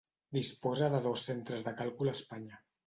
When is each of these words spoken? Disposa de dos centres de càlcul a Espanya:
Disposa 0.37 0.89
de 0.95 1.03
dos 1.05 1.27
centres 1.31 1.63
de 1.69 1.77
càlcul 1.83 2.13
a 2.15 2.19
Espanya: 2.21 2.63